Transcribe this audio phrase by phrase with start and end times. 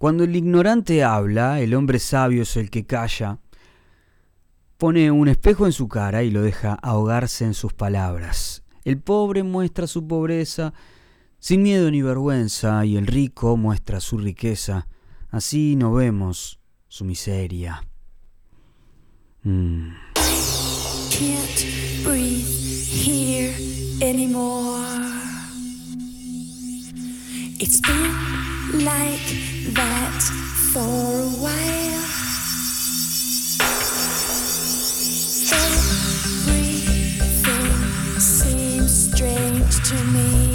[0.00, 3.38] Cuando el ignorante habla, el hombre sabio es el que calla.
[4.78, 8.62] Pone un espejo en su cara y lo deja ahogarse en sus palabras.
[8.86, 10.72] El pobre muestra su pobreza
[11.38, 14.88] sin miedo ni vergüenza y el rico muestra su riqueza.
[15.28, 17.86] Así no vemos su miseria.
[19.42, 19.90] Mm.
[28.72, 30.22] Like that
[30.72, 32.04] for a while.
[36.48, 40.49] Everything seems strange to me.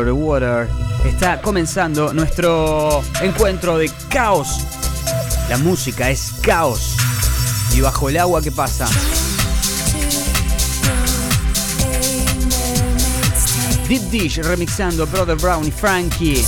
[0.00, 0.68] The Water.
[1.04, 4.48] Está comenzando nuestro encuentro de caos.
[5.50, 6.96] La música es caos.
[7.74, 8.88] Y bajo el agua, ¿qué pasa?
[13.86, 16.42] Deep Dish remixando Brother Brown y Frankie.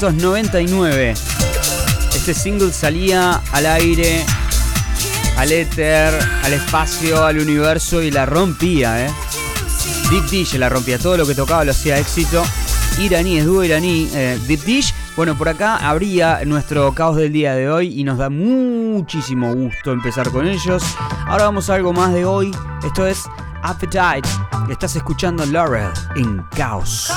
[0.00, 1.14] 1999.
[2.14, 4.24] Este single salía al aire,
[5.38, 6.12] al éter,
[6.42, 9.10] al espacio, al universo y la rompía, ¿eh?
[10.10, 12.44] Deep Dish la rompía, todo lo que tocaba lo hacía éxito.
[13.00, 14.94] Iraní, es dúo iraní, eh, Deep Dish.
[15.16, 19.92] Bueno, por acá habría nuestro caos del día de hoy y nos da muchísimo gusto
[19.92, 20.82] empezar con ellos.
[21.26, 22.54] Ahora vamos a algo más de hoy.
[22.84, 23.24] Esto es
[23.62, 24.28] Appetite.
[24.68, 27.10] Estás escuchando Laurel en Caos.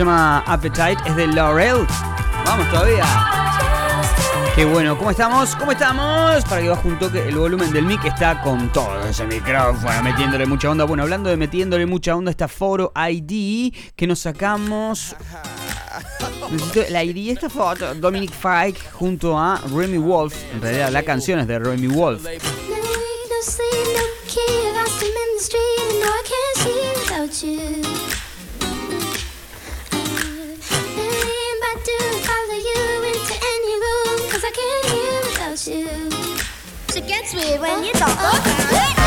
[0.00, 1.86] Se llama Appetite, es de Laurel.
[2.46, 3.04] Vamos todavía.
[4.54, 5.54] Qué bueno, ¿cómo estamos?
[5.56, 6.42] ¿Cómo estamos?
[6.46, 10.46] Para que baje un toque, el volumen del mic está con todo ese micrófono, metiéndole
[10.46, 10.84] mucha onda.
[10.84, 15.14] Bueno, hablando de metiéndole mucha onda, esta Foro ID que nos sacamos.
[16.50, 17.94] Necesito la ID esta foto.
[17.94, 20.34] Dominic Fike junto a Remy Wolf.
[20.54, 22.22] En realidad, la canción es de Remy Wolf.
[37.30, 38.99] 请问你找谁？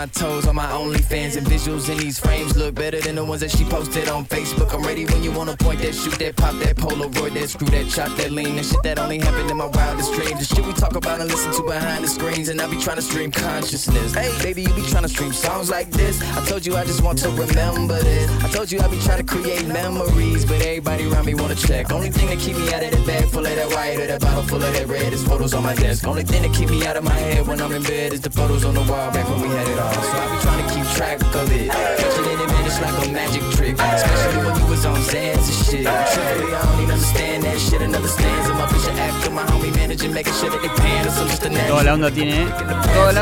[0.00, 1.36] My toes on my OnlyFans.
[1.36, 4.74] And visuals in these frames look better than ones that she posted on Facebook.
[4.74, 7.86] I'm ready when you wanna point that, shoot that, pop that, Polaroid that, screw that,
[7.88, 10.40] chop that, lean that shit that only happened in my wildest dreams.
[10.40, 12.96] The shit we talk about and listen to behind the screens, and I be trying
[12.96, 14.14] to stream consciousness.
[14.14, 16.20] Hey, baby, you be trying to stream songs like this.
[16.36, 18.28] I told you I just want to remember this.
[18.42, 21.92] I told you I be trying to create memories, but everybody around me wanna check.
[21.92, 24.20] Only thing that keep me out of that bag full of that white or that
[24.20, 26.04] bottle full of that red is photos on my desk.
[26.04, 28.30] Only thing that keep me out of my head when I'm in bed is the
[28.30, 29.92] photos on the wall back when we had it all.
[29.92, 31.70] So I be trying to keep track of it.
[31.70, 33.74] Catching it in minutes like a magic trick.
[33.78, 35.86] Especially when you was on Zans and shit.
[36.12, 37.82] Truthfully, I don't even understand that shit.
[37.82, 40.70] Another stanza, my bitch after my homie managing, making sure that they
[41.08, 41.18] us.
[41.18, 42.48] I'm just a la onda tiene,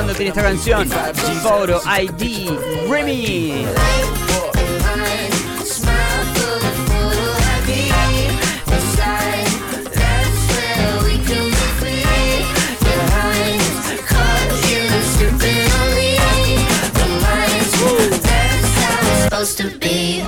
[0.00, 0.88] onda tiene esta canción.
[1.42, 2.50] Foro ID
[2.88, 4.27] Remy.
[19.44, 20.25] Supposed to be.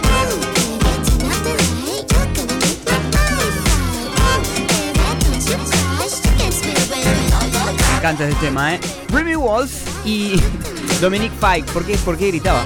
[7.90, 8.80] Me encanta este tema, ¿eh?
[9.12, 9.72] Remy Wolf
[10.04, 10.40] y
[11.00, 11.70] Dominic Fike.
[11.72, 11.96] ¿Por qué?
[11.98, 12.64] ¿Por qué gritaba?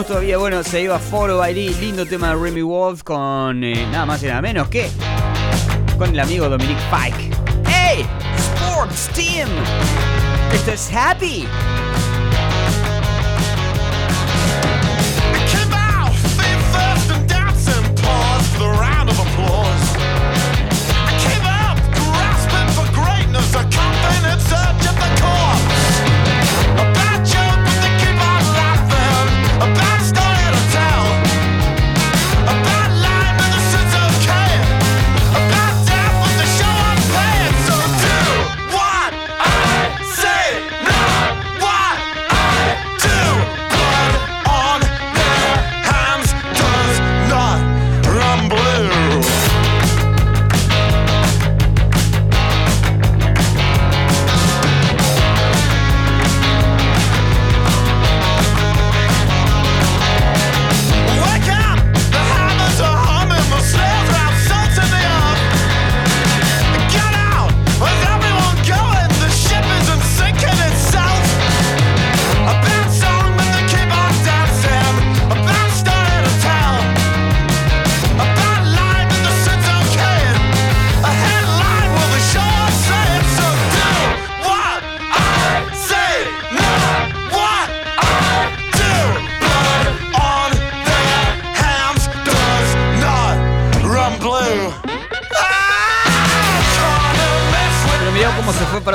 [0.00, 4.06] Vamos todavía, bueno, se iba Foro ID, lindo tema de Remy Wolf con eh, nada
[4.06, 4.88] más y nada menos que
[5.98, 7.30] con el amigo Dominic Pike.
[7.66, 8.06] ¡Hey!
[8.38, 9.50] Sports Team.
[10.54, 11.46] Esto es Happy.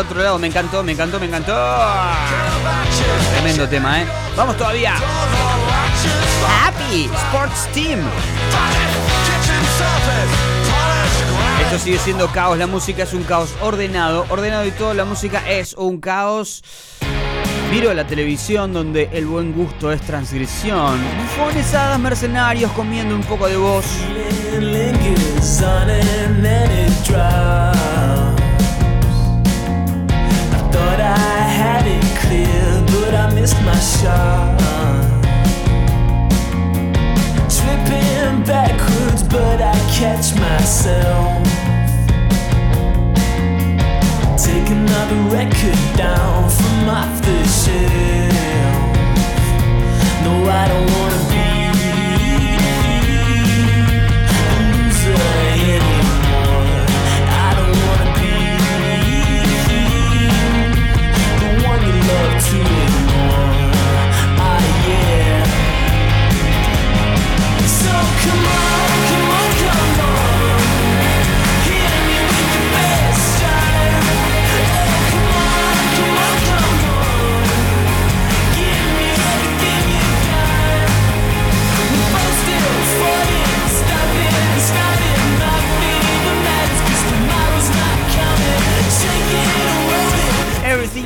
[0.06, 0.40] Otro lado.
[0.40, 1.56] Me encantó, me encantó, me encantó.
[3.34, 4.08] Tremendo tema, ¿eh?
[4.36, 4.96] Vamos todavía.
[6.64, 8.00] Happy Sports Team.
[11.62, 12.58] Esto sigue siendo caos.
[12.58, 14.26] La música es un caos ordenado.
[14.30, 14.94] Ordenado y todo.
[14.94, 16.64] La música es un caos
[17.72, 20.98] Miro la televisión donde el buen gusto es transgresión.
[21.38, 23.86] Bufones, mercenarios comiendo un poco de voz.
[31.06, 34.58] I had it clear, but I missed my shot.
[37.56, 41.44] Tripping backwards, but I catch myself.
[44.38, 48.34] Take another record down from off the shelf.
[50.24, 51.55] No, I don't wanna be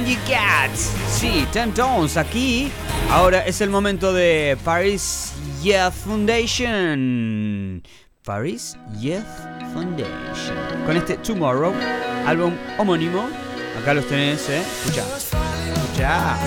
[0.10, 0.80] you.
[1.08, 2.72] Sí, Ten Tones aquí.
[3.12, 7.84] Ahora es el momento de Paris Youth Foundation.
[8.24, 9.24] Paris Youth
[9.74, 10.56] Foundation.
[10.86, 11.74] Con este Tomorrow,
[12.26, 13.30] álbum homónimo.
[13.82, 14.64] Acá los tenés, ¿eh?
[14.86, 15.04] Escucha.
[15.18, 16.38] Escucha.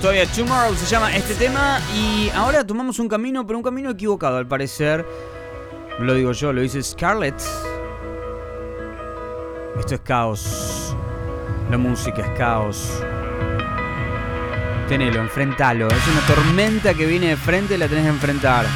[0.00, 4.36] Todavía, Tomorrow se llama este tema y ahora tomamos un camino, pero un camino equivocado
[4.36, 5.04] al parecer.
[5.98, 7.40] Lo digo yo, lo dice Scarlett.
[9.78, 10.94] Esto es caos.
[11.70, 13.02] La música es caos.
[14.88, 15.88] Tenelo, enfrentalo.
[15.88, 18.66] Es una tormenta que viene de frente y la tenés que enfrentar.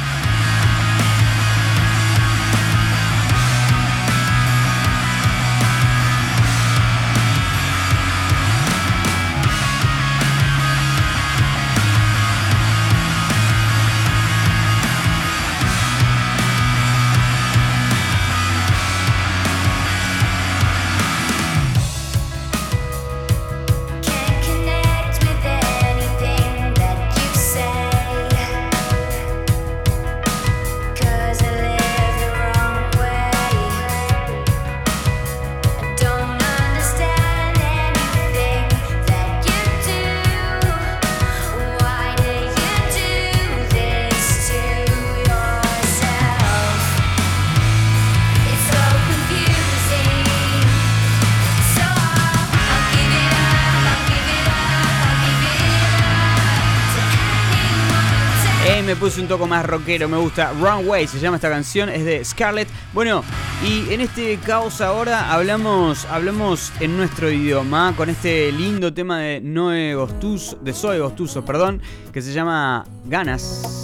[59.21, 60.51] Un toco más rockero, me gusta.
[60.59, 62.67] Runway se llama esta canción, es de Scarlett.
[62.93, 63.23] Bueno,
[63.63, 69.39] y en este caos ahora hablamos, hablamos en nuestro idioma con este lindo tema de
[69.41, 73.83] Noe Gostuso, de Zoe Gostuso, perdón, que se llama Ganas.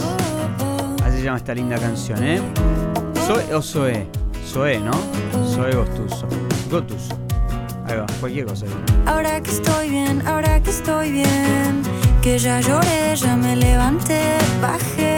[1.03, 2.41] Así se llama esta linda canción, ¿eh?
[3.25, 4.07] Zoe o Zoe,
[4.51, 4.91] Zoe, ¿no?
[5.53, 6.27] Zoe Gostuso.
[6.71, 7.17] Gotuso.
[7.85, 8.65] Ahí va, cualquier cosa.
[9.05, 11.81] Ahora que estoy bien, ahora que estoy bien,
[12.21, 15.16] que ya lloré, ya me levanté, bajé,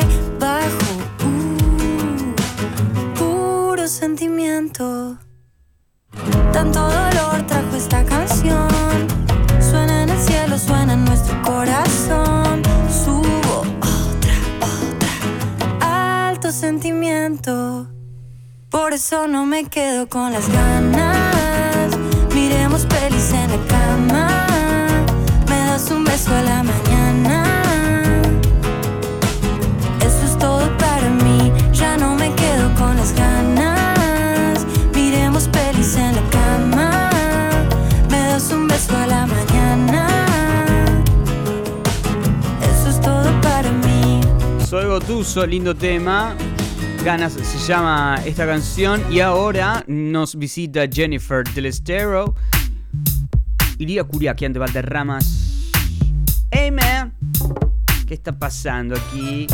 [6.52, 8.68] Tanto dolor trajo esta canción.
[9.62, 12.62] Suena en el cielo, suena en nuestro corazón.
[12.90, 14.36] Subo otra,
[15.80, 16.28] otra.
[16.28, 17.88] Alto sentimiento.
[18.70, 21.98] Por eso no me quedo con las ganas.
[22.36, 24.28] Miremos pelis en la cama.
[25.48, 26.89] Me das un beso a la mañana.
[45.20, 46.34] Lindo tema.
[47.04, 49.04] Ganas se llama esta canción.
[49.12, 52.36] Y ahora nos visita Jennifer Del Estero.
[53.78, 55.72] Iría Curiaquian de Valderramas.
[56.52, 57.14] Hey, man.
[58.08, 59.46] ¿Qué está pasando aquí?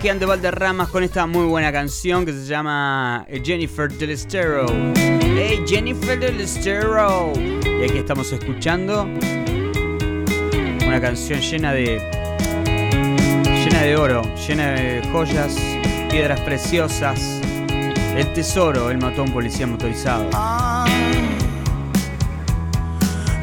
[0.00, 4.64] Sebastián de Valderramas con esta muy buena canción que se llama eh, Jennifer del Estero.
[4.96, 7.34] ¡Hey, Jennifer del Estero!
[7.36, 9.02] Y aquí estamos escuchando
[10.86, 11.98] una canción llena de.
[13.44, 15.54] llena de oro, llena de joyas,
[16.08, 17.20] piedras preciosas.
[18.16, 20.30] El tesoro, el matón policía motorizado.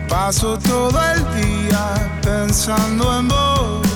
[0.09, 3.86] Paso todo el día pensando en vos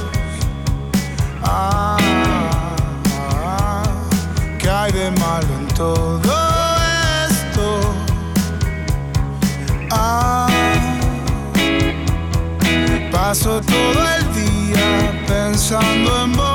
[4.61, 6.21] que hay de malo en todo
[7.29, 7.79] esto.
[9.89, 10.47] Ah,
[13.11, 16.50] paso todo el día pensando en vos.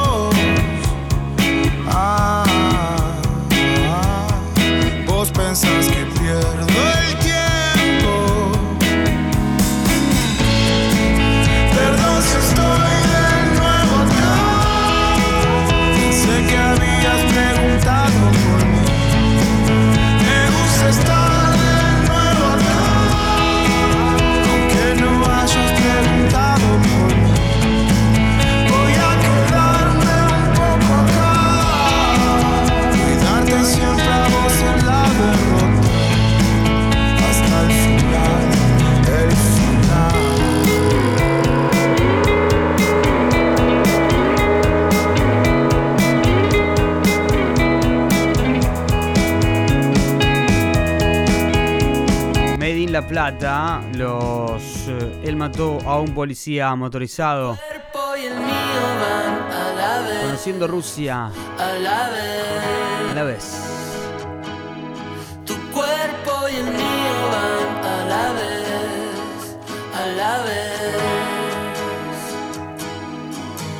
[56.36, 57.58] policía motorizado.
[60.22, 61.30] Conociendo Rusia.
[61.58, 61.72] A
[63.14, 63.54] la vez.
[65.46, 69.56] Tu cuerpo y el mío van a la vez.
[69.94, 70.92] A la vez.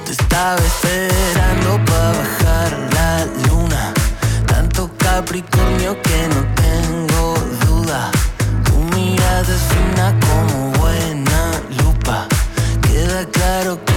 [0.06, 3.92] Te estaba esperando para bajar la luna.
[4.46, 7.34] Tanto Capricornio que no tengo
[7.66, 8.10] duda.
[8.64, 11.25] Tu mirada es fina como buena
[13.16, 13.95] Queda claro que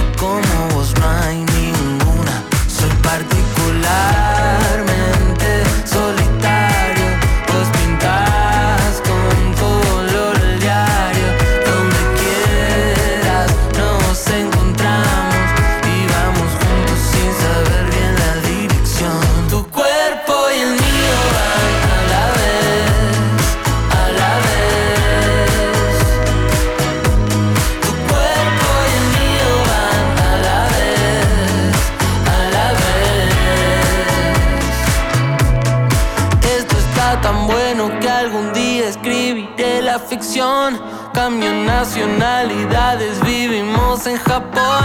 [44.10, 44.79] vivimos en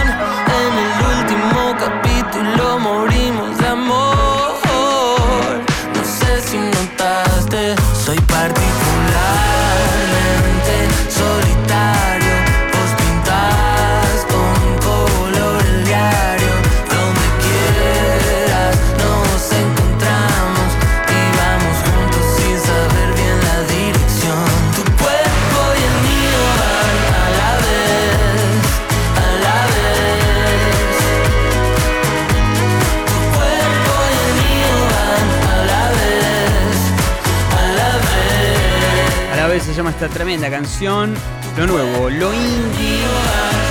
[40.46, 41.14] tremenda canción.
[41.56, 43.00] Lo nuevo, lo indie.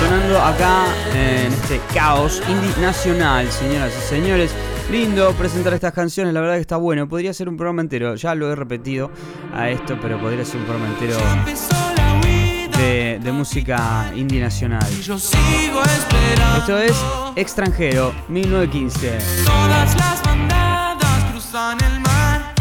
[0.00, 4.54] Sonando acá en este caos indie nacional, señoras y señores.
[4.90, 7.08] Lindo presentar estas canciones, la verdad que está bueno.
[7.08, 9.10] Podría ser un programa entero, ya lo he repetido
[9.54, 14.86] a esto, pero podría ser un programa entero la de, de música indie nacional.
[14.92, 16.96] Esto es
[17.36, 19.18] Extranjero, 1915.
[19.44, 22.54] Todas las bandadas cruzan el mar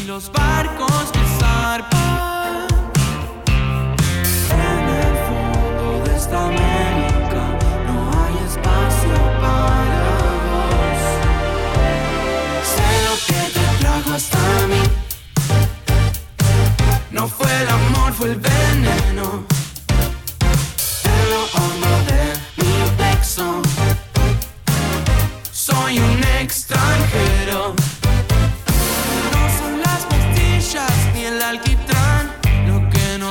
[0.00, 0.81] y los barcos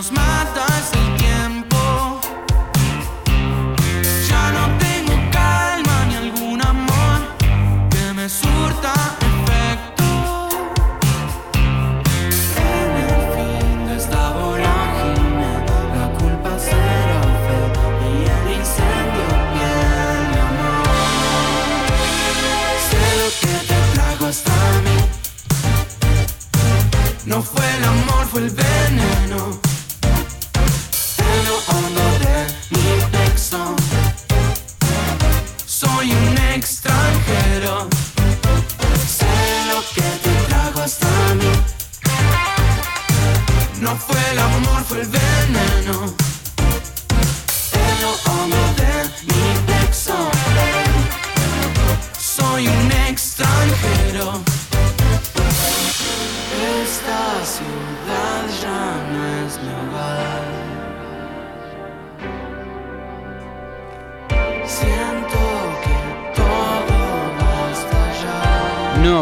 [0.01, 1.70] nos mata es el tiempo.
[27.31, 29.57] No fue el amor, fue el veneno.
[31.17, 33.73] En hondo de mi pecho.
[35.65, 37.87] Soy un extranjero.
[39.07, 39.31] Sé
[39.69, 41.51] lo que te trajo hasta mí.
[43.79, 46.20] No fue el amor, fue el veneno.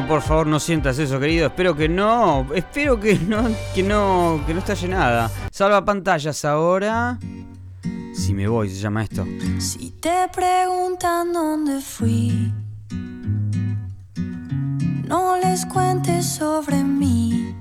[0.10, 1.48] Por favor, no sientas eso, querido.
[1.48, 2.48] Espero que no.
[2.56, 5.30] Espero que no, que no, que no estalle nada.
[5.52, 7.20] Salva pantallas ahora.
[8.16, 9.24] Si me voy, se llama esto.
[9.60, 12.52] Si te preguntan dónde fui,
[15.08, 17.56] no les cuentes sobre mí.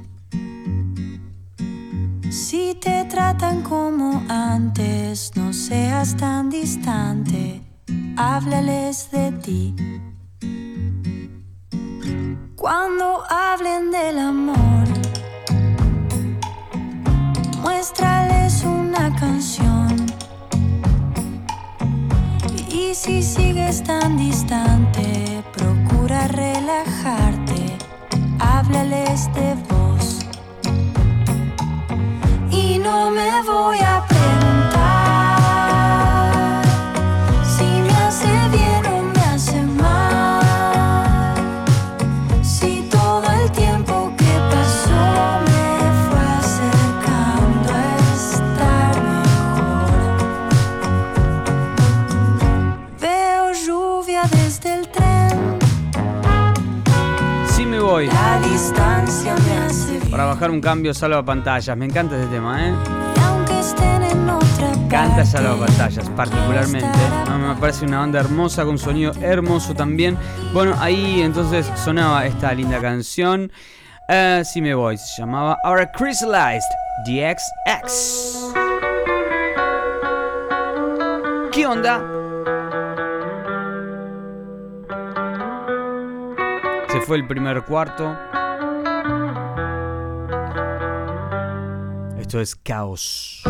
[2.31, 7.63] Si te tratan como antes, no seas tan distante,
[8.17, 9.75] háblales de ti.
[12.59, 14.85] Cuando hablen del amor,
[17.63, 19.95] muéstrales una canción.
[22.69, 27.79] Y si sigues tan distante, procura relajarte,
[28.41, 29.68] háblales de
[60.29, 60.35] hace bien.
[60.35, 61.77] Para bajar un cambio, salva pantallas.
[61.77, 62.75] Me encanta este tema, ¿eh?
[64.89, 66.89] Canta salva pantallas, particularmente.
[67.39, 70.17] Me parece una banda hermosa, con un sonido hermoso también.
[70.53, 73.51] Bueno, ahí entonces sonaba esta linda canción.
[74.09, 76.63] Eh, sí me voy, se llamaba Our Crystallized
[77.07, 78.55] DXX.
[81.53, 82.03] ¿Qué onda?
[86.89, 88.17] Se fue el primer cuarto.
[92.29, 93.43] Esto es caos.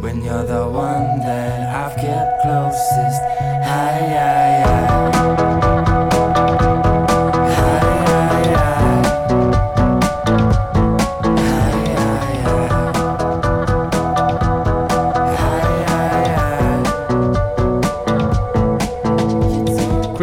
[0.00, 3.20] When you're the one that I've kept closest.
[3.64, 5.17] Hi, hi, hi.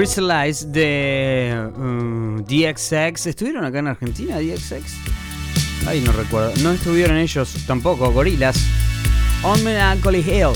[0.06, 3.26] Crystallize de uh, DXX.
[3.26, 4.94] ¿Estuvieron acá en Argentina, DXX?
[5.88, 6.54] Ay, no recuerdo.
[6.62, 8.56] No estuvieron ellos tampoco, Gorilas.
[9.42, 10.54] On Melancholy Hill.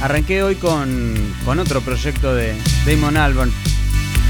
[0.00, 2.54] Arranqué hoy con, con otro proyecto de
[2.86, 3.52] Damon Albarn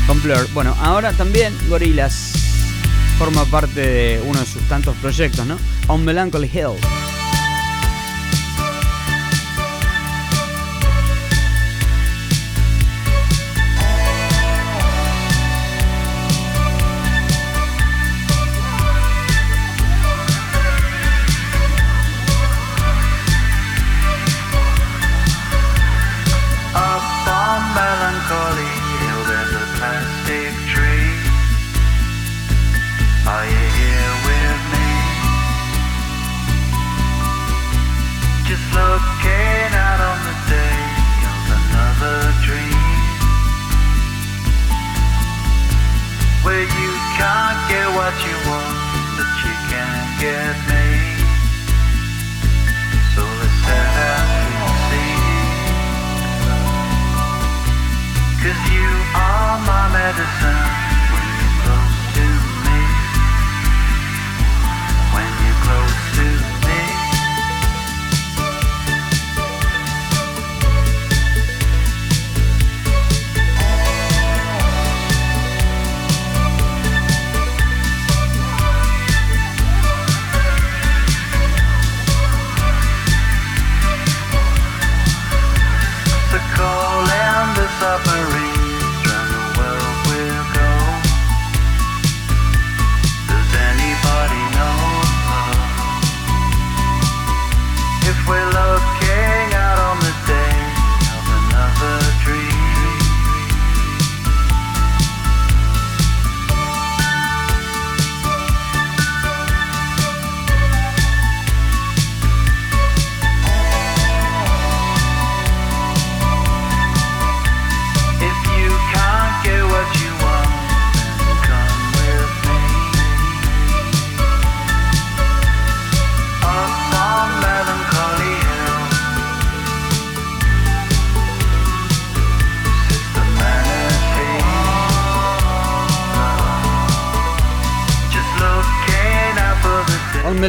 [0.06, 0.48] con Blur.
[0.54, 2.32] Bueno, ahora también Gorilas
[3.18, 5.58] forma parte de uno de sus tantos proyectos, ¿no?
[5.88, 7.07] On Melancholy Hill.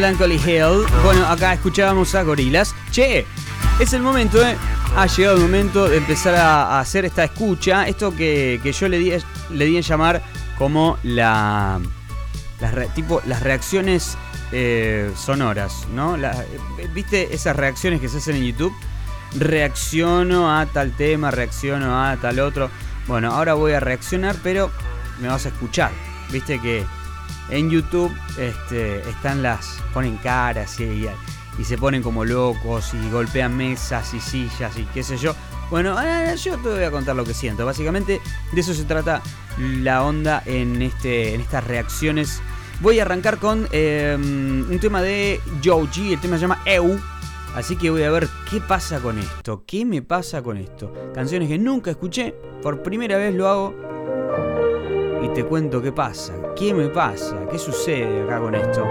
[0.10, 0.88] Melancholy Hill.
[1.04, 2.74] Bueno, acá escuchábamos a Gorilas.
[2.90, 3.28] Che,
[3.80, 4.58] es el momento, ¿eh?
[4.96, 7.88] Ha llegado el momento de empezar a, hacer esta escucha.
[7.88, 9.14] Esto que, que yo le di,
[9.52, 10.24] le di llamar
[10.58, 11.80] como la.
[12.60, 14.18] Las, tipo, las reacciones
[14.52, 16.18] eh, sonoras, ¿no?
[16.18, 16.44] La-
[16.96, 18.74] ¿Viste esas reacciones que se hacen en YouTube?
[19.38, 22.72] Reacciono a tal tema, reacciono a tal otro.
[23.06, 24.72] Bueno, ahora voy a reaccionar, pero
[25.22, 25.92] me vas a escuchar.
[26.32, 26.84] Viste que
[27.50, 29.82] en YouTube este, están las.
[29.94, 31.08] ponen caras y,
[31.64, 35.36] se ponen como locos y golpean mesas y sillas y qué sé yo.
[35.70, 37.66] Bueno, ah, yo te voy a contar lo que siento.
[37.66, 39.22] Básicamente de eso se trata
[39.58, 42.42] la onda en, este, en estas reacciones.
[42.82, 46.98] Voy a arrancar con eh, un tema de Joji, el tema se llama EU.
[47.56, 50.94] Así que voy a ver qué pasa con esto, qué me pasa con esto.
[51.14, 53.76] Canciones que nunca escuché, por primera vez lo hago
[55.24, 58.86] y te cuento qué pasa, qué me pasa, qué sucede acá con esto.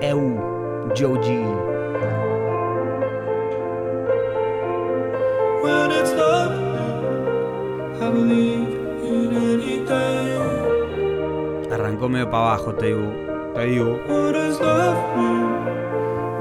[0.00, 0.38] EU,
[0.94, 1.42] Joji.
[5.62, 6.52] When it's love,
[8.00, 8.68] I believe
[9.02, 10.38] in anything.
[11.72, 13.12] Arrancó medio para abajo, te digo.
[13.54, 13.98] Te digo.
[14.06, 14.96] What does love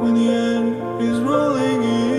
[0.01, 2.10] when the end is rolling in?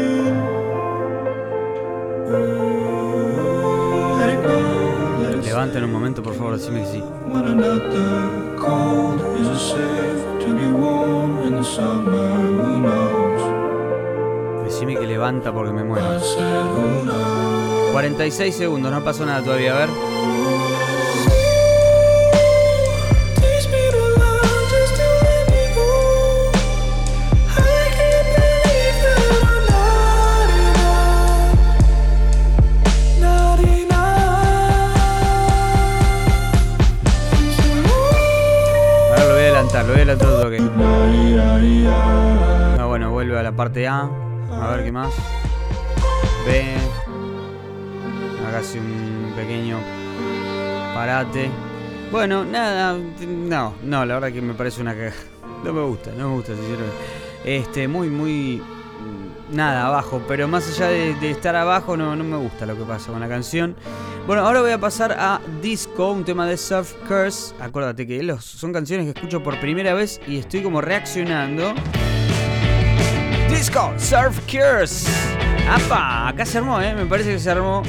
[5.63, 7.05] Let it Levanten un momento, por favor, decime que sí.
[14.65, 16.19] Decime que levanta porque me muero.
[16.21, 17.93] said, who knows?
[17.93, 19.89] 46 segundos, no pasó nada todavía, a ver.
[39.85, 40.59] Lo voy un toque.
[42.79, 44.09] Ah, bueno, vuelve a la parte A.
[44.51, 45.13] A ver qué más.
[46.47, 46.75] B.
[48.47, 49.79] Hágase un pequeño
[50.95, 51.51] parate.
[52.11, 52.97] Bueno, nada.
[53.27, 55.15] No, no, la verdad que me parece una caga.
[55.65, 56.97] No me gusta, no me gusta, sinceramente.
[57.45, 58.63] Este, muy, muy.
[59.53, 60.23] Nada, abajo.
[60.27, 63.29] Pero más allá de, estar abajo, no, no me gusta lo que pasa con la
[63.29, 63.77] canción.
[64.27, 67.55] Bueno, ahora voy a pasar a Disco, un tema de Surf Curse.
[67.61, 71.75] Acuérdate que los, son canciones que escucho por primera vez y estoy como reaccionando.
[73.51, 75.09] Disco Surf Curse.
[75.69, 76.29] ¡Apa!
[76.29, 76.95] Acá se armó, ¿eh?
[76.95, 77.83] Me parece que se armó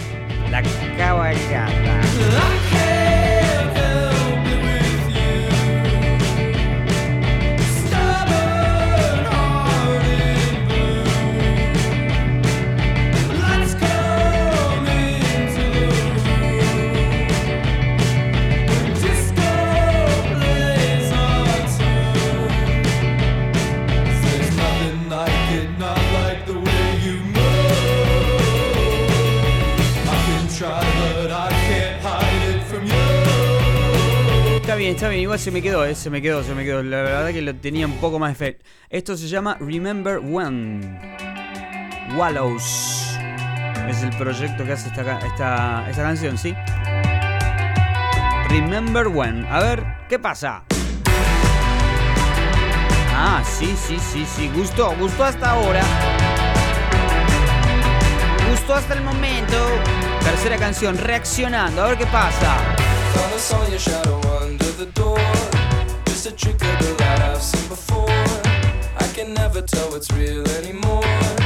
[0.52, 0.62] la
[0.97, 2.83] cabalgata.
[34.84, 36.84] Bien, está bien, igual se me quedó, eh, se me quedó, se me quedó.
[36.84, 38.60] La verdad que lo tenía un poco más fe.
[38.89, 41.00] Esto se llama Remember When.
[42.17, 43.17] Wallows.
[43.88, 46.54] Es el proyecto que hace esta, esta, esta canción, ¿sí?
[48.50, 49.46] Remember When.
[49.46, 50.65] A ver, ¿qué pasa?
[53.15, 54.52] Ah, sí, sí, sí, sí.
[54.54, 55.82] Gustó, gustó hasta ahora.
[58.52, 59.65] Gustó hasta el momento.
[60.26, 61.84] Tercera canción, reaccionando.
[61.84, 62.58] A ver qué pasa.
[64.84, 65.17] The door.
[66.08, 68.10] Just a trick of the light I've seen before.
[68.10, 70.46] I can never tell what's real.
[70.58, 71.43] Anymore.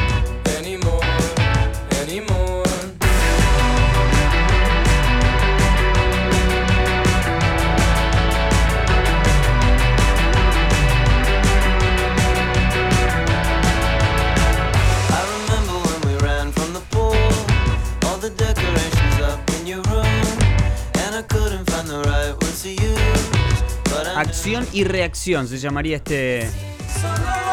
[24.37, 26.47] Acción y reacción se llamaría este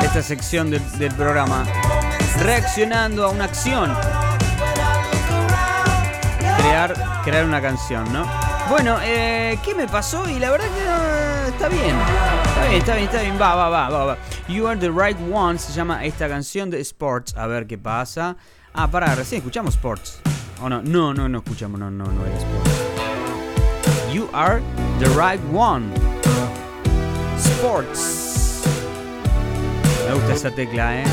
[0.03, 1.65] esta sección del, programa.
[2.41, 3.91] Reaccionando a una acción.
[6.59, 8.27] Crear, crear una canción, ¿no?
[8.69, 10.29] Bueno, eh, ¿qué me pasó?
[10.29, 11.97] Y la verdad que eh, está bien.
[12.45, 13.39] Está bien, está bien, está bien.
[13.41, 14.19] Va, va, va, va, va.
[14.47, 17.35] You are the right one se llama esta canción de Sports.
[17.39, 18.37] A ver qué pasa.
[18.75, 20.21] Ah, pará, recién escuchamos Sports.
[20.61, 20.83] ¿O no?
[20.83, 22.71] No, no, no escuchamos, no, no, no era Sports.
[24.13, 24.61] You are
[25.01, 26.04] the right one.
[27.45, 28.65] Sports.
[30.07, 31.05] Me gusta esa tecla, ¿eh?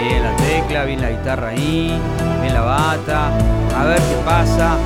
[0.00, 2.00] Bien la tecla, bien la guitarra ahí,
[2.40, 3.28] bien la bata.
[3.76, 4.76] A ver qué pasa.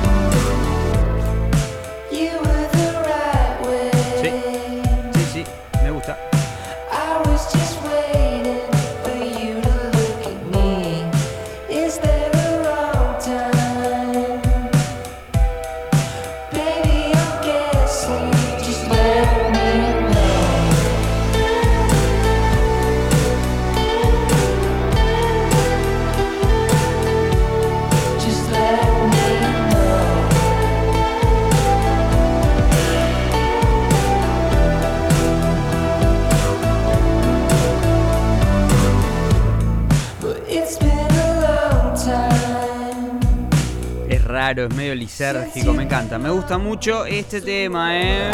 [44.59, 46.17] Es medio lisérgico, me encanta.
[46.17, 48.31] Me gusta mucho este tema, ¿eh?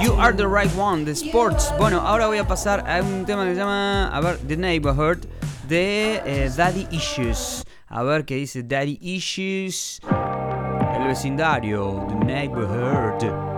[0.00, 1.72] You Are the Right One, de Sports.
[1.78, 5.26] Bueno, ahora voy a pasar a un tema que se llama, a ver, The Neighborhood,
[5.68, 7.64] de eh, Daddy Issues.
[7.88, 10.00] A ver qué dice Daddy Issues.
[10.98, 13.55] El vecindario, The Neighborhood.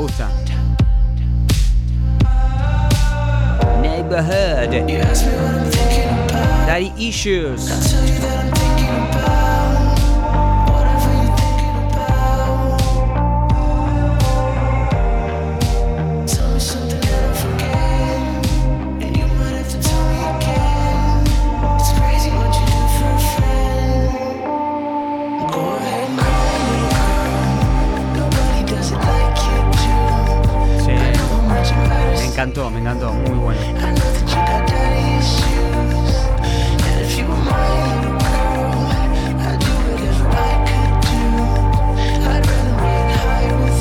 [0.00, 0.60] Me gusta, me gusta.
[3.82, 4.70] Neighborhood.
[6.66, 8.59] Daddy Issues.
[32.40, 33.60] Encantó, me encantó, muy bueno.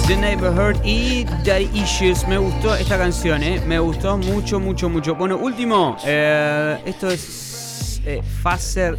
[0.08, 2.28] The Neighborhood y Daddy Issues.
[2.28, 3.62] Me gustó esta canción, ¿eh?
[3.66, 5.16] Me gustó mucho, mucho, mucho.
[5.16, 5.96] Bueno, último.
[6.04, 8.98] eh, esto es eh, Faser,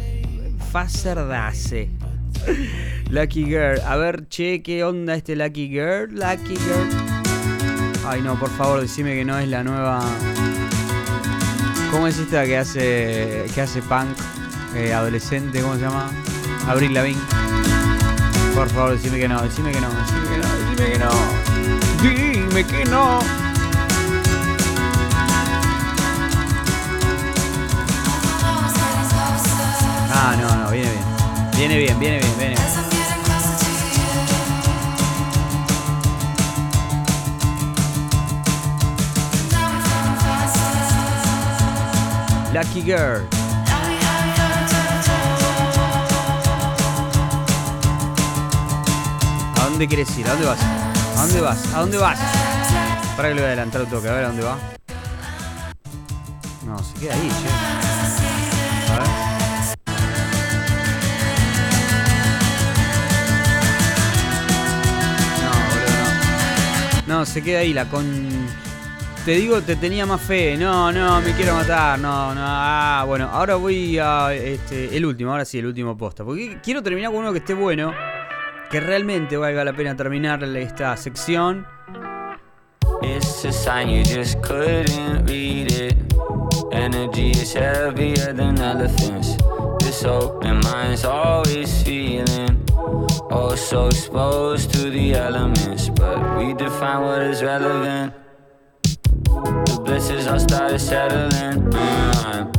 [0.71, 1.89] Faserdase.
[3.11, 3.79] Lucky Girl.
[3.85, 6.09] A ver, che, ¿qué onda este Lucky Girl?
[6.15, 7.10] Lucky Girl.
[8.13, 10.01] Ay, no, por favor, decime que no es la nueva...
[11.91, 14.17] ¿Cómo es esta que hace que hace punk
[14.75, 15.61] eh, adolescente?
[15.61, 16.11] ¿Cómo se llama?
[16.67, 17.21] Abril Lavigne.
[18.53, 21.09] Por favor, decime que no, decime que no, decime que no, decime que no.
[22.01, 23.19] Dime que no.
[30.13, 31.03] Ah, no, no, viene bien.
[31.55, 32.90] Viene bien, viene bien, viene bien.
[42.53, 43.21] Lucky Girl.
[49.55, 50.27] ¿A dónde quieres ir?
[50.27, 50.59] ¿A dónde vas?
[51.17, 51.73] ¿A dónde vas?
[51.73, 52.19] ¿A dónde vas?
[53.15, 54.57] Para que le voy a adelantar un toque, a ver a dónde va.
[56.65, 57.49] No, se queda ahí, che.
[58.91, 59.07] A ver.
[65.41, 65.95] No, boludo,
[67.07, 67.19] no.
[67.19, 68.60] No, se queda ahí la con.
[69.25, 70.57] Te digo, te tenía más fe.
[70.57, 71.99] No, no, me quiero matar.
[71.99, 72.41] No, no.
[72.43, 76.23] Ah, bueno, ahora voy a este, el último, ahora sí, el último posta.
[76.23, 77.93] Porque quiero terminar con uno que esté bueno.
[78.71, 81.67] Que realmente valga la pena terminar esta sección.
[83.03, 85.95] It's a sign you just couldn't read it.
[86.71, 89.37] Energy is heavier than elephants.
[89.79, 92.57] This open mind's always feeling
[93.29, 98.20] oh so exposed to the elements, but we define what is relevant.
[99.43, 101.73] The blessings all started settling.
[101.73, 102.51] I'm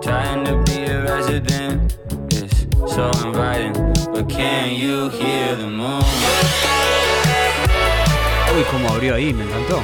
[0.00, 1.96] trying to be a resident.
[2.30, 3.72] It's so inviting,
[4.12, 6.04] but can you hear the moon?
[8.56, 9.80] Uy, cómo abrió ahí, me encantó.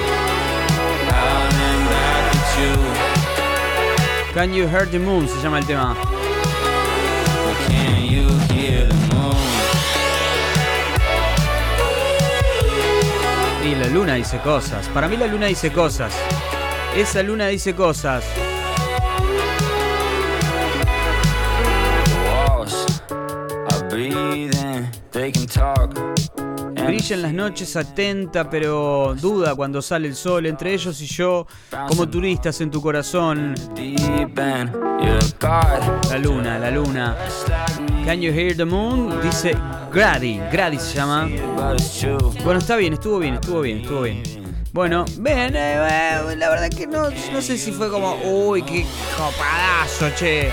[4.36, 5.94] Can You Hear the Moon se llama el tema.
[5.94, 8.55] But can you hear
[13.67, 14.89] Y la luna dice cosas.
[14.91, 16.14] Para mí la luna dice cosas.
[16.97, 18.25] Esa luna dice cosas.
[26.87, 30.47] Brilla en las noches atenta, pero duda cuando sale el sol.
[30.47, 31.49] Entre ellos y yo,
[31.89, 33.57] como turistas en tu corazón.
[36.09, 37.17] La luna, la luna.
[38.05, 39.21] Can you hear the moon?
[39.21, 39.57] Dice
[39.97, 40.38] Grady.
[40.53, 41.26] Grady se llama.
[42.44, 44.22] Bueno, está bien, estuvo bien, estuvo bien, estuvo bien.
[44.74, 48.84] Bueno, ven, eh, eh, la verdad que no, no sé si fue como, uy, qué
[49.16, 50.51] copadazo, che.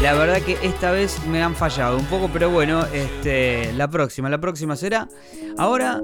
[0.00, 4.30] La verdad que esta vez me han fallado un poco, pero bueno, este, la próxima,
[4.30, 5.06] la próxima será.
[5.58, 6.00] Ahora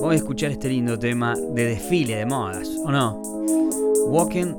[0.00, 3.20] voy a escuchar este lindo tema de desfile de modas, ¿o no?
[4.06, 4.54] Walking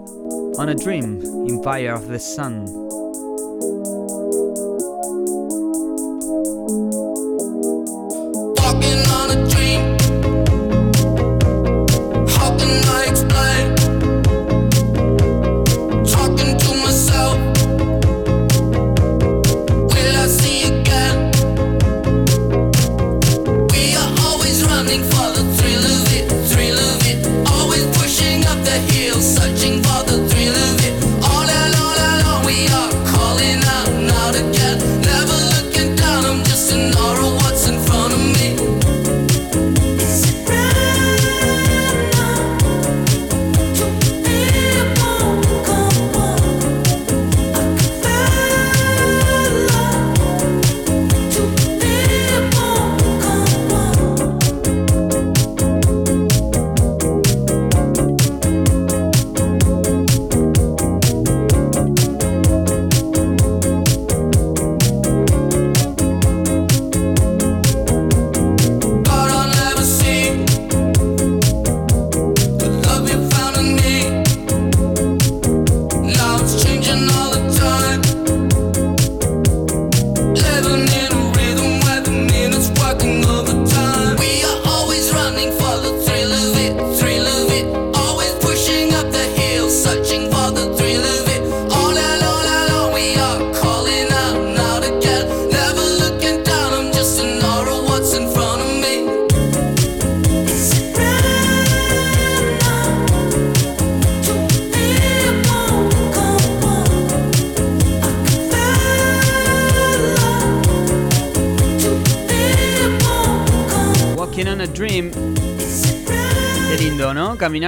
[0.57, 3.06] on a Dream, Empire of the Sun.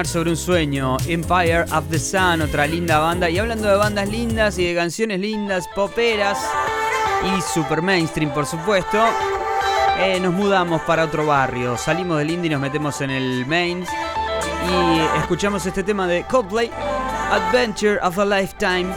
[0.06, 0.98] Sobre un sueño.
[1.08, 3.30] Empire of the Sun, otra linda banda.
[3.30, 6.38] Y hablando de bandas lindas y de canciones lindas, poperas
[7.24, 8.98] y super mainstream, por supuesto.
[10.00, 11.78] eh, nos mudamos para otro barrio.
[11.78, 13.84] Salimos del indie y nos metemos en el main.
[13.84, 16.72] Y escuchamos este tema de Coldplay,
[17.32, 18.88] Adventure of a Lifetime.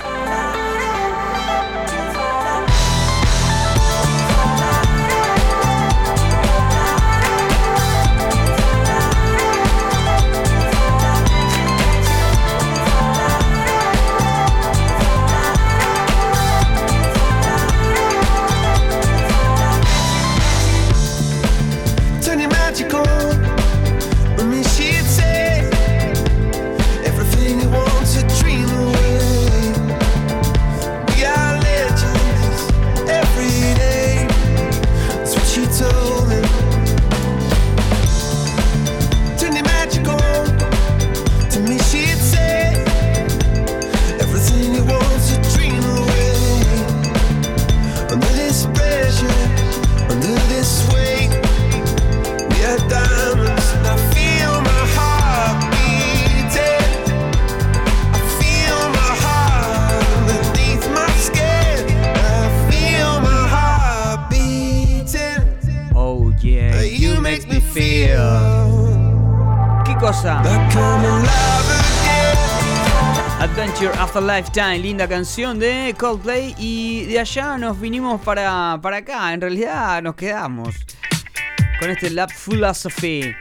[74.55, 76.55] Lifetime, linda canción de Coldplay.
[76.59, 79.32] Y de allá nos vinimos para, para acá.
[79.32, 80.74] En realidad nos quedamos
[81.80, 83.34] con este Lab Philosophy.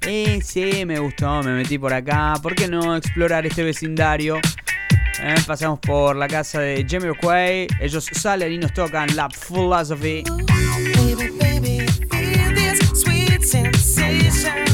[0.00, 2.34] Eh, sí, me gustó, me metí por acá.
[2.42, 4.38] ¿Por qué no explorar este vecindario?
[5.22, 7.66] Eh, pasamos por la casa de Jamiroquai.
[7.78, 10.24] Ellos salen y nos tocan Lab Philosophy.
[10.96, 14.69] Baby, baby, feel these sweet sensations.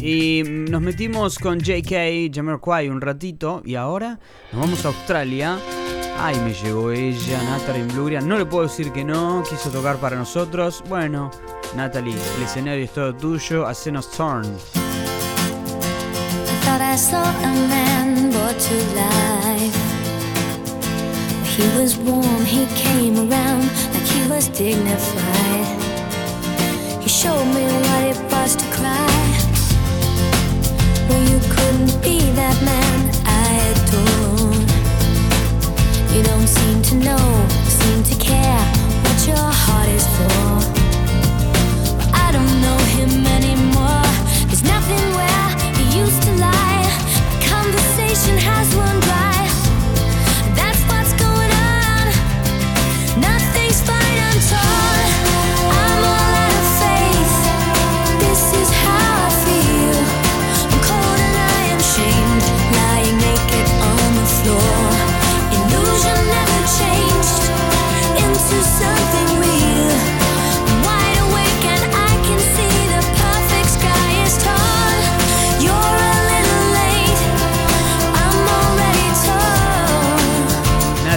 [0.00, 3.62] Y nos metimos con JK Jamiroquai un ratito.
[3.64, 4.18] Y ahora
[4.52, 5.58] nos vamos a Australia.
[6.18, 8.20] Ay, me llegó ella, Natalie Bluria.
[8.22, 9.42] No le puedo decir que no.
[9.48, 10.82] Quiso tocar para nosotros.
[10.88, 11.30] Bueno,
[11.76, 13.66] Natalie, el escenario es todo tuyo.
[13.66, 14.46] Hacenos turn.
[21.56, 25.82] He was warm, he came around like he was dignified.
[27.02, 29.25] He showed me what it was to cry.
[37.06, 37.65] Know,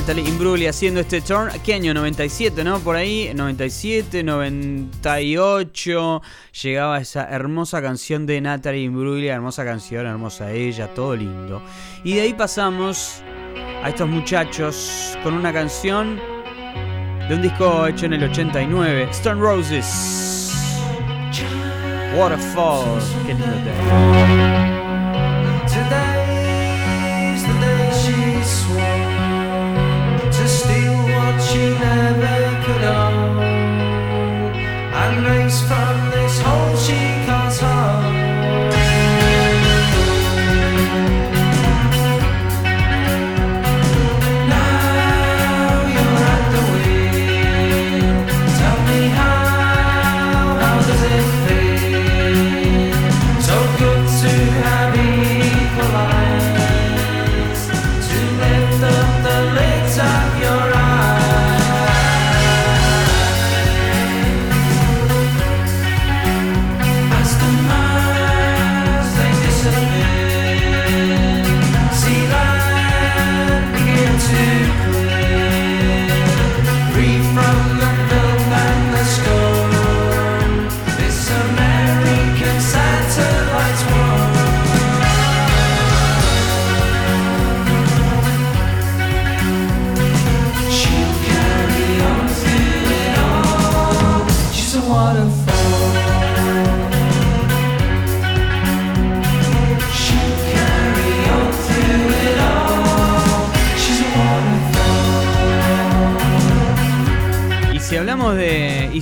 [0.09, 1.51] Natalie Imbruglia haciendo este turn.
[1.63, 1.93] ¿Qué año?
[1.93, 2.79] 97, ¿no?
[2.79, 6.21] Por ahí, 97, 98.
[6.63, 11.61] Llegaba esa hermosa canción de Natalie Imbruglia, hermosa canción, hermosa ella, todo lindo.
[12.03, 13.21] Y de ahí pasamos
[13.83, 16.19] a estos muchachos con una canción
[17.29, 20.55] de un disco hecho en el 89, Stone Roses.
[22.17, 24.78] Waterfall, qué lindo tema.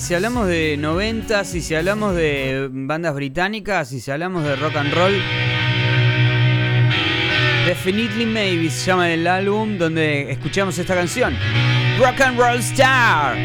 [0.07, 4.77] si hablamos de 90, si, si hablamos de bandas británicas, si, si hablamos de rock
[4.77, 5.21] and roll,
[7.65, 11.35] Definitely Maybe se llama el álbum donde escuchamos esta canción.
[11.99, 13.35] Rock and Roll Star.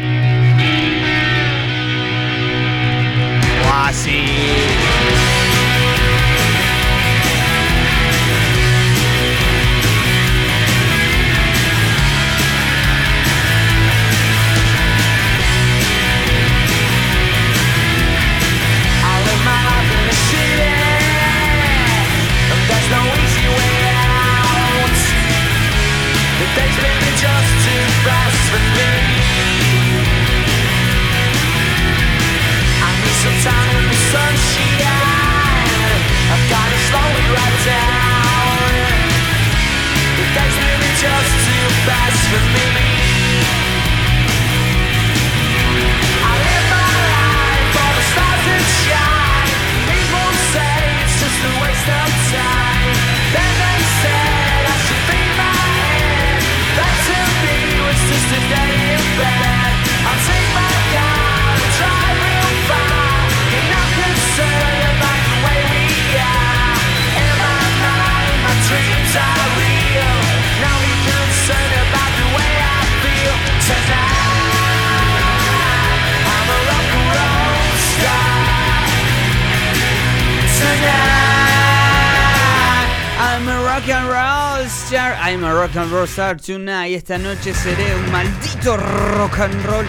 [85.25, 86.95] I'm a rock and roll star tonight.
[86.95, 89.85] Esta noche seré un maldito rock and roll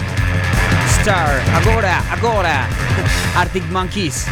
[1.01, 1.43] star.
[1.57, 2.69] Agora, agora.
[3.35, 4.29] Arctic Monkeys.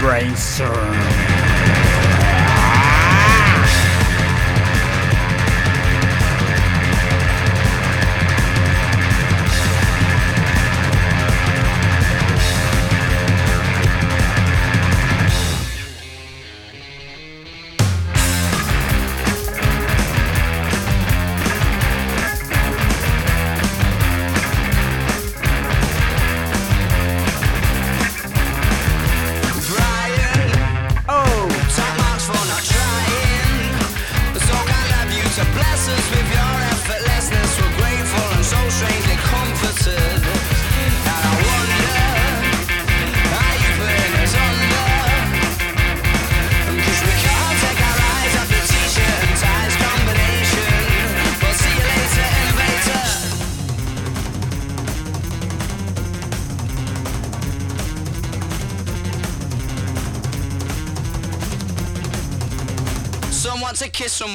[0.00, 1.39] Brainstorm.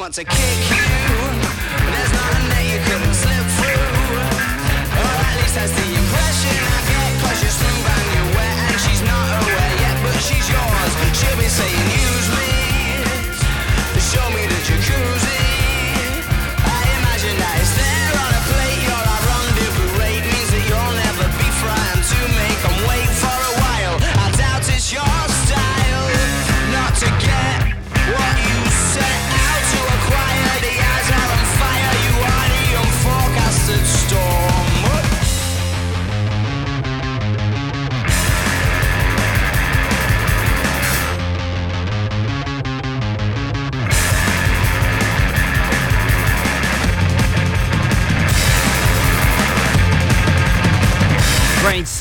[0.06, 0.85] wants a kick.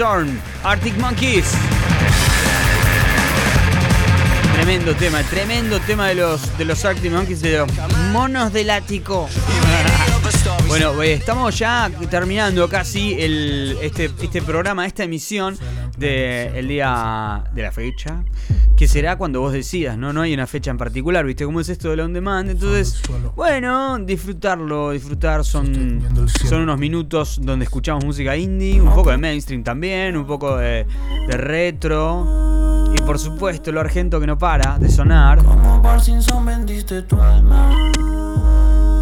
[0.04, 1.46] Arctic Monkeys.
[4.52, 7.68] Tremendo tema, tremendo tema de los, de los Arctic Monkeys, de los
[8.12, 9.28] monos del ático.
[10.68, 15.56] Bueno, eh, estamos ya terminando casi el, este, este programa, esta emisión
[15.98, 18.24] del día de la fecha,
[18.76, 20.12] que será cuando vos decidas, ¿no?
[20.12, 21.44] No hay una fecha en particular, ¿viste?
[21.44, 22.50] ¿Cómo es esto del on demand?
[22.50, 23.00] Entonces,
[23.36, 26.00] bueno, disfrutarlo, disfrutar, son,
[26.48, 30.86] son unos minutos donde escuchamos música indie, un poco de mainstream también, un poco de,
[31.28, 32.92] de retro.
[32.96, 35.42] Y por supuesto, lo argento que no para de sonar.
[35.42, 37.92] Como Parkinson vendiste tu alma.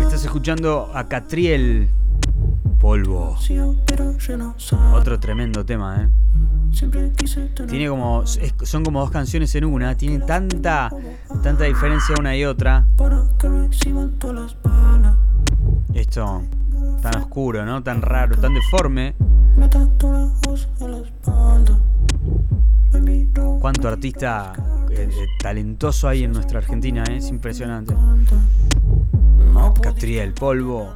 [0.03, 1.89] Estás escuchando a Catriel
[2.79, 3.37] Polvo.
[4.93, 6.09] Otro tremendo tema, ¿eh?
[7.69, 8.25] Tiene como.
[8.27, 9.97] son como dos canciones en una.
[9.97, 10.91] Tiene tanta.
[11.43, 12.87] tanta diferencia una y otra.
[15.95, 16.43] Esto.
[17.03, 17.83] tan oscuro, ¿no?
[17.83, 19.15] Tan raro, tan deforme.
[23.61, 24.53] Cuánto artista
[24.91, 25.09] eh,
[25.39, 27.17] talentoso hay en nuestra Argentina, ¿eh?
[27.17, 27.95] Es impresionante.
[29.53, 30.93] Puedo Catriel Polvo.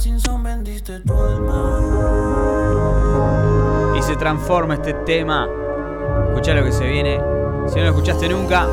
[0.00, 1.80] Vendiste tu alma.
[3.98, 5.48] Y se transforma este tema.
[6.28, 7.20] Escuchá lo que se viene.
[7.66, 8.64] Si no lo escuchaste nunca.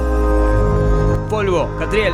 [1.28, 2.14] Polvo, Catriel.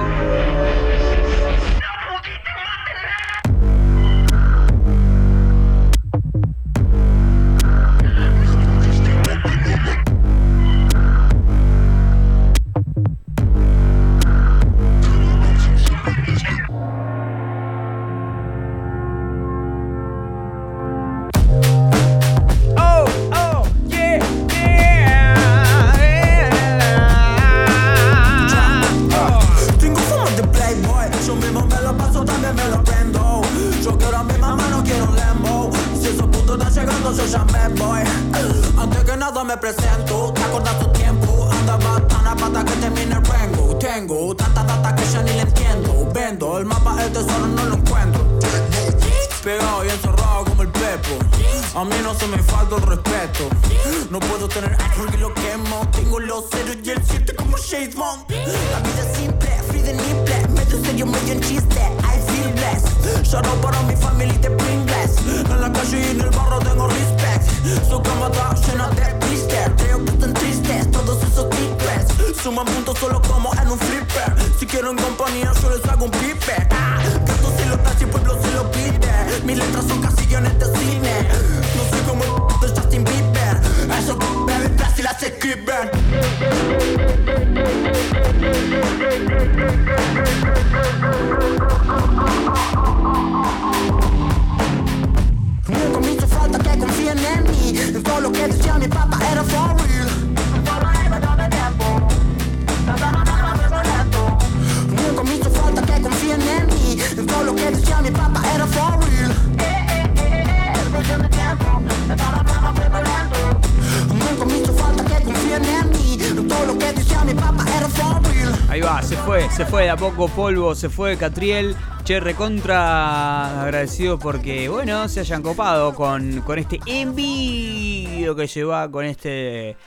[120.01, 121.75] Poco polvo, se fue Catriel.
[122.03, 129.05] Che, recontra agradecido porque, bueno, se hayan copado con, con este envío que lleva con
[129.05, 129.77] este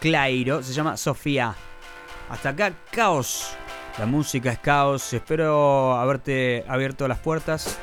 [0.00, 0.64] Clairo.
[0.64, 1.54] Se llama Sofía.
[2.28, 3.54] Hasta acá, caos.
[4.00, 5.12] La música es caos.
[5.12, 7.78] Espero haberte abierto las puertas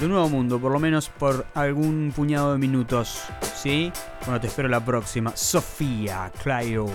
[0.00, 3.22] de un nuevo mundo, por lo menos por algún puñado de minutos.
[3.54, 3.92] ¿Sí?
[4.24, 5.30] Bueno, te espero la próxima.
[5.36, 6.86] Sofía Clairo.